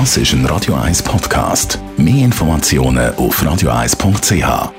Das 0.00 0.16
ist 0.16 0.32
ein 0.32 0.44
Radio 0.46 0.74
1 0.74 1.04
Podcast. 1.04 1.78
Mehr 1.96 2.24
Informationen 2.24 3.14
auf 3.14 3.40
radio1.ch. 3.40 4.72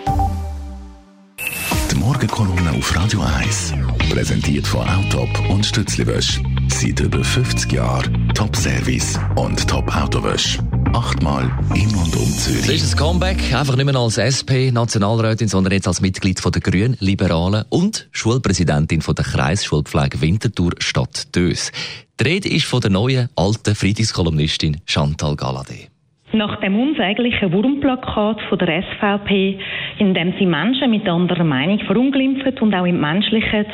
Die 1.90 1.96
Morgenkolonne 1.96 2.72
auf 2.78 2.94
Radio 2.94 3.22
1 3.22 3.76
präsentiert 4.10 4.68
von 4.68 4.86
Autop 4.86 5.30
und 5.50 5.66
Stützliwösch. 5.66 6.42
Seit 6.68 7.00
über 7.00 7.24
50 7.24 7.72
Jahren 7.72 8.30
Top-Service 8.36 9.18
und 9.38 9.66
Top-Autowösch. 9.66 10.60
Achtmal 10.92 11.50
in 11.74 11.88
und 11.96 12.14
um 12.14 12.38
Zürich. 12.38 12.66
Das 12.66 12.76
ist 12.76 12.96
ein 12.96 12.98
Comeback, 12.98 13.54
einfach 13.54 13.78
nicht 13.78 13.86
mehr 13.86 13.96
als 13.96 14.18
SP-Nationalrätin, 14.20 15.48
sondern 15.48 15.72
jetzt 15.72 15.88
als 15.88 16.02
Mitglied 16.02 16.44
der 16.44 16.62
Grünen 16.62 16.98
Liberalen 17.00 17.64
und 17.70 18.10
Schulpräsidentin 18.12 19.00
der 19.00 19.24
Kreisschulpflege 19.24 20.20
Winterthur 20.20 20.72
Stadt 20.80 21.34
Dös. 21.34 21.72
Die 22.18 22.24
Rede 22.24 22.48
ist 22.48 22.64
von 22.64 22.80
der 22.80 22.92
neuen, 22.92 23.28
alten 23.36 23.76
Friedenskolumnistin 23.76 24.78
Chantal 24.86 25.36
Galadé. 25.36 25.90
Nach 26.32 26.62
dem 26.62 26.80
unsäglichen 26.80 27.52
Wurmplakat 27.52 28.40
von 28.48 28.58
der 28.58 28.84
SVP, 28.84 29.60
in 30.00 30.14
dem 30.14 30.34
sie 30.40 30.46
Menschen 30.46 30.92
mit 30.92 31.06
anderer 31.10 31.44
Meinung 31.44 31.80
verunglimpft 31.80 32.62
und 32.62 32.74
auch 32.74 32.86
entmenschlicht, 32.86 33.68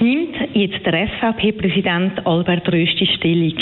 nimmt 0.00 0.36
jetzt 0.54 0.86
der 0.86 1.06
SVP-Präsident 1.06 2.26
Albert 2.26 2.66
Rösti 2.72 3.06
Stellung. 3.14 3.58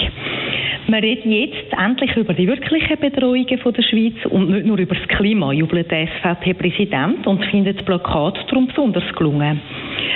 Wir 0.86 1.02
reden 1.02 1.32
jetzt 1.32 1.72
endlich 1.72 2.14
über 2.14 2.34
die 2.34 2.46
wirklichen 2.46 3.00
Bedrohungen 3.00 3.46
der 3.48 3.82
Schweiz 3.82 4.14
und 4.30 4.50
nicht 4.50 4.66
nur 4.66 4.78
über 4.78 4.94
das 4.94 5.08
Klima, 5.08 5.52
jubelt 5.52 5.90
der 5.90 6.06
SVP-Präsident 6.06 7.26
und 7.26 7.44
findet 7.46 7.78
das 7.78 7.84
Plakat 7.84 8.38
darum 8.48 8.68
besonders 8.68 9.12
gelungen. 9.16 9.60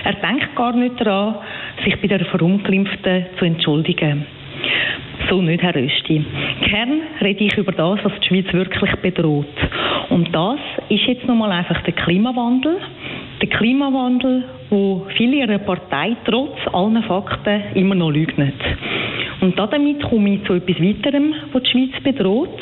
Er 0.04 0.14
denkt 0.14 0.54
gar 0.54 0.74
nicht 0.76 1.00
daran, 1.00 1.36
sich 1.88 2.00
bei 2.00 2.08
der 2.08 2.24
Verunglimpften 2.26 3.26
zu 3.38 3.44
entschuldigen. 3.44 4.26
So 5.28 5.40
nicht, 5.42 5.62
Herr 5.62 5.74
Rösti. 5.74 6.24
Kern 6.62 7.00
rede 7.20 7.44
ich 7.44 7.56
über 7.56 7.72
das, 7.72 7.98
was 8.02 8.12
die 8.20 8.28
Schweiz 8.28 8.52
wirklich 8.52 8.94
bedroht. 8.96 9.46
Und 10.10 10.34
das 10.34 10.58
ist 10.88 11.06
jetzt 11.06 11.26
nochmal 11.26 11.52
einfach 11.52 11.82
der 11.82 11.94
Klimawandel. 11.94 12.78
Der 13.40 13.48
Klimawandel, 13.48 14.44
wo 14.70 15.06
viele 15.16 15.36
ihrer 15.36 15.58
Partei 15.58 16.16
trotz 16.24 16.56
allen 16.72 17.02
Fakten 17.04 17.62
immer 17.74 17.94
noch 17.94 18.10
leugnen. 18.10 18.52
Und 19.40 19.58
damit 19.58 20.02
komme 20.02 20.34
ich 20.34 20.44
zu 20.44 20.54
etwas 20.54 20.80
weiterem, 20.80 21.34
was 21.52 21.62
die 21.62 21.70
Schweiz 21.70 22.02
bedroht. 22.02 22.58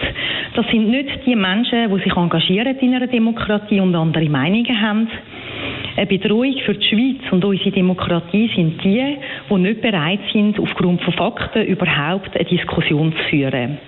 Das 0.54 0.66
sind 0.70 0.90
nicht 0.90 1.24
die 1.24 1.34
Menschen, 1.34 1.90
die 1.90 2.02
sich 2.02 2.16
engagieren 2.16 2.76
in 2.78 2.94
einer 2.94 3.06
Demokratie 3.06 3.80
und 3.80 3.94
andere 3.94 4.28
Meinungen 4.28 4.80
haben. 4.80 5.08
Eine 5.96 6.06
Bedrohung 6.06 6.54
für 6.66 6.74
die 6.74 6.86
Schweiz 6.86 7.32
und 7.32 7.42
unsere 7.42 7.70
Demokratie 7.70 8.50
sind 8.54 8.84
die, 8.84 9.16
die 9.48 9.54
nicht 9.54 9.80
bereit 9.80 10.20
sind, 10.30 10.60
aufgrund 10.60 11.00
von 11.00 11.14
Fakten 11.14 11.64
überhaupt 11.64 12.36
eine 12.36 12.44
Diskussion 12.44 13.12
zu 13.12 13.18
führen. 13.30 13.78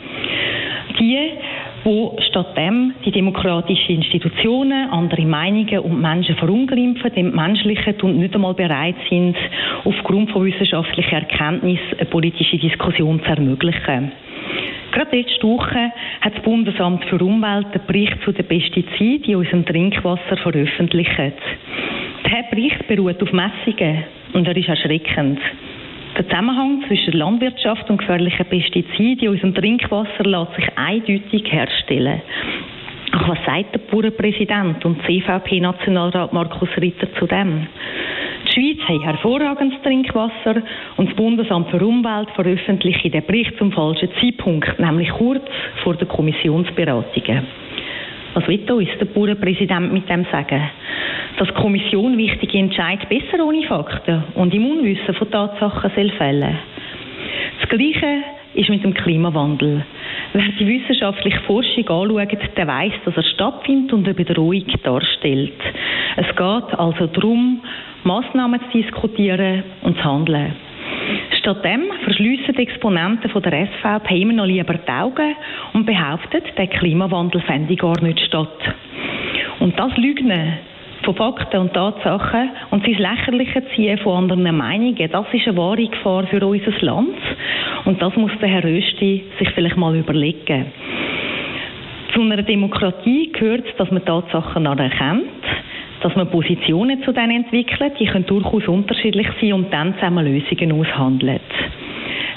Die, 0.99 1.19
wo 1.85 2.17
stattdem 2.31 2.95
die 3.05 3.11
demokratischen 3.11 3.97
Institutionen, 3.97 4.89
andere 4.91 5.27
Meinungen 5.27 5.81
und 5.81 6.01
Menschen 6.01 6.37
verunglimpfen, 6.37 7.13
entmenschlichen 7.13 8.01
und 8.01 8.19
nicht 8.19 8.35
einmal 8.35 8.55
bereit 8.55 8.97
sind, 9.11 9.37
aufgrund 9.85 10.31
von 10.31 10.47
wissenschaftlicher 10.47 11.19
Erkenntnis 11.19 11.79
eine 11.99 12.07
politische 12.07 12.57
Diskussion 12.57 13.21
zu 13.23 13.29
ermöglichen. 13.29 14.13
Gerade 14.93 15.17
letzte 15.17 15.47
Woche 15.47 15.93
hat 16.23 16.35
das 16.35 16.43
Bundesamt 16.43 17.05
für 17.05 17.23
Umwelt 17.23 17.67
den 17.75 17.87
Bericht 17.87 18.17
zu 18.25 18.33
den 18.33 18.47
Pestiziden 18.47 19.25
in 19.25 19.37
unserem 19.37 19.67
Trinkwasser 19.67 20.39
veröffentlicht. 20.39 21.35
Bericht 22.51 22.87
beruht 22.89 23.23
auf 23.23 23.33
Messungen 23.33 24.05
und 24.33 24.47
er 24.47 24.57
ist 24.57 24.69
erschreckend. 24.69 25.41
Der 26.17 26.29
Zusammenhang 26.29 26.83
zwischen 26.87 27.13
Landwirtschaft 27.13 27.89
und 27.91 27.99
gefährlichen 27.99 28.47
Pestiziden 28.47 29.25
in 29.25 29.29
unserem 29.29 29.55
Trinkwasser 29.55 30.25
lässt 30.25 30.55
sich 30.57 30.69
eindeutig 30.77 31.45
herstellen. 31.53 32.23
Ach, 33.13 33.29
was 33.29 33.39
sagt 33.47 33.75
der 33.75 33.79
Bauernpräsident 33.79 34.85
und 34.85 35.01
CVP-Nationalrat 35.03 36.33
Markus 36.33 36.69
Ritter 36.77 37.13
zu 37.15 37.27
dem? 37.27 37.67
Die 38.47 38.53
Schweiz 38.53 38.89
hat 38.89 39.03
hervorragendes 39.03 39.81
Trinkwasser 39.83 40.63
und 40.97 41.09
das 41.09 41.17
Bundesamt 41.17 41.71
für 41.71 41.85
Umwelt 41.85 42.31
veröffentlicht 42.31 43.13
den 43.13 43.25
Bericht 43.25 43.57
zum 43.59 43.73
falschen 43.73 44.09
Zeitpunkt, 44.21 44.79
nämlich 44.79 45.11
kurz 45.11 45.43
vor 45.83 45.95
den 45.95 46.09
Kommissionsberatungen. 46.09 47.47
Was 48.35 48.47
will 48.47 48.71
uns 48.71 48.89
der 48.99 49.07
Bauernpräsident 49.07 49.93
mit 49.93 50.09
dem 50.09 50.27
sagen? 50.31 50.63
dass 51.39 51.49
die 51.49 51.55
Kommission 51.55 52.19
wichtige 52.19 52.59
Entscheidungen 52.59 53.09
besser 53.09 53.45
ohne 53.45 53.63
Fakten 53.63 54.25
und 54.35 54.53
im 54.55 54.67
Unwissen 54.67 55.15
von 55.15 55.31
Tatsachen 55.31 55.91
soll 55.95 56.11
fällen 56.11 56.59
Das 57.61 57.69
Gleiche 57.69 58.23
ist 58.55 58.69
mit 58.69 58.83
dem 58.83 58.95
Klimawandel. 58.95 59.85
Wer 60.33 60.43
die 60.59 60.67
wissenschaftliche 60.67 61.41
Forschung 61.41 61.89
anschaut, 61.89 62.57
der 62.57 62.67
weiß, 62.67 62.93
dass 63.05 63.17
er 63.17 63.23
stattfindet 63.23 63.93
und 63.93 64.05
eine 64.05 64.15
Bedrohung 64.15 64.65
darstellt. 64.83 65.53
Es 66.17 66.27
geht 66.27 66.79
also 66.79 67.07
darum, 67.07 67.61
Massnahmen 68.05 68.61
zu 68.71 68.79
diskutieren 68.79 69.63
und 69.83 69.97
zu 69.97 70.05
handeln. 70.05 70.55
Stattdem 71.49 71.85
verschliessen 72.05 72.55
die 72.59 72.63
Exponenten 72.63 73.31
von 73.31 73.41
der 73.41 73.67
SVP 73.69 74.21
immer 74.21 74.35
noch 74.35 74.45
lieber 74.45 74.75
die 74.75 74.93
Augen 74.93 75.35
und 75.73 75.87
behaupten, 75.87 76.43
der 76.59 76.67
Klimawandel 76.67 77.41
fände 77.41 77.75
gar 77.75 77.99
nicht 78.03 78.21
statt. 78.21 78.75
Und 79.59 79.79
das 79.79 79.97
Lügnen 79.97 80.59
von 81.05 81.15
Fakten 81.15 81.59
und 81.63 81.73
Tatsachen 81.73 82.51
und 82.71 82.85
sein 82.85 82.99
lächerliche 82.99 83.63
Ziehen 83.75 83.97
von 83.97 84.31
anderen 84.31 84.59
Meinungen, 84.59 85.11
das 85.11 85.25
ist 85.33 85.49
eine 85.49 85.57
wahre 85.57 85.87
Gefahr 85.87 86.27
für 86.27 86.47
unser 86.47 86.73
Land. 86.81 87.17
Und 87.87 88.03
das 88.03 88.15
muss 88.17 88.33
der 88.43 88.49
Herr 88.51 88.65
Rösti 88.65 89.25
sich 89.39 89.49
vielleicht 89.53 89.79
mal 89.79 89.97
überlegen. 89.97 90.67
Zu 92.13 92.21
einer 92.21 92.43
Demokratie 92.43 93.33
gehört, 93.33 93.65
dass 93.79 93.91
man 93.91 94.05
Tatsachen 94.05 94.67
anerkennt, 94.67 95.38
dass 96.03 96.15
man 96.17 96.31
Positionen 96.31 97.03
zu 97.03 97.13
denen 97.13 97.45
entwickelt, 97.45 97.95
die 97.99 98.07
können 98.07 98.27
durchaus 98.27 98.67
unterschiedlich 98.69 99.27
sein 99.41 99.53
und 99.53 99.73
dann 99.73 99.95
zusammen 99.95 100.25
Lösungen 100.25 100.73
aushandelt. 100.73 101.43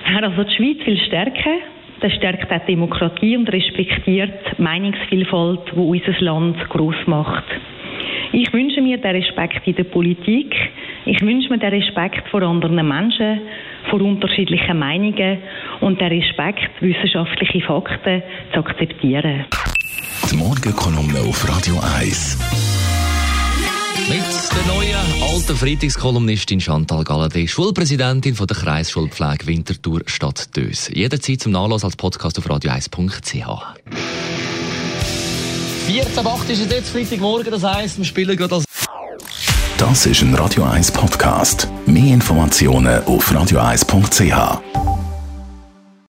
Wer 0.07 0.23
also 0.23 0.43
die 0.43 0.55
Schweiz 0.55 0.85
will 0.85 0.97
stärken, 0.97 1.61
der 2.01 2.09
stärkt 2.09 2.51
auch 2.51 2.65
Demokratie 2.65 3.37
und 3.37 3.51
respektiert 3.51 4.33
die 4.57 4.61
Meinungsvielfalt, 4.61 5.59
die 5.73 5.79
unser 5.79 6.19
Land 6.21 6.57
groß 6.69 6.95
macht. 7.05 7.43
Ich 8.33 8.51
wünsche 8.53 8.81
mir 8.81 8.97
den 8.97 9.15
Respekt 9.15 9.67
in 9.67 9.75
der 9.75 9.83
Politik. 9.83 10.55
Ich 11.05 11.21
wünsche 11.21 11.49
mir 11.49 11.59
den 11.59 11.73
Respekt 11.73 12.27
vor 12.29 12.41
anderen 12.41 12.87
Menschen, 12.87 13.41
vor 13.89 14.01
unterschiedlichen 14.01 14.79
Meinungen 14.79 15.39
und 15.81 15.99
den 15.99 16.07
Respekt, 16.07 16.69
wissenschaftliche 16.79 17.61
Fakten 17.61 18.23
zu 18.53 18.59
akzeptieren. 18.59 19.45
Die 20.31 20.37
Morgenkolumne 20.37 21.19
auf 21.27 21.47
Radio 21.49 21.75
1. 21.99 22.70
Der 25.47 25.55
Freitagskolumnistin 25.55 26.61
Chantal 26.61 27.03
Galladay, 27.03 27.47
Schulpräsidentin 27.47 28.35
von 28.35 28.47
der 28.47 28.55
Kreisschulpflege 28.55 29.47
Winterthur 29.47 30.01
Stadt 30.05 30.55
Dös. 30.55 30.89
Jederzeit 30.93 31.41
zum 31.41 31.51
Nachlass 31.51 31.83
als 31.83 31.95
Podcast 31.95 32.37
auf 32.37 32.49
radio1.ch. 32.49 33.33
14 35.87 36.27
8 36.27 36.49
ist 36.49 36.61
es 36.61 36.71
jetzt 36.71 36.89
Freitagmorgen, 36.89 37.51
das 37.51 37.63
heisst, 37.63 37.97
wir 37.97 38.05
spielen 38.05 38.37
gerade 38.37 38.55
als 38.55 38.65
Das 39.77 40.05
ist 40.05 40.21
ein 40.21 40.33
Radio 40.35 40.63
1 40.63 40.91
Podcast. 40.91 41.67
Mehr 41.85 42.13
Informationen 42.13 43.03
auf 43.05 43.31
radio1.ch. 43.31 45.00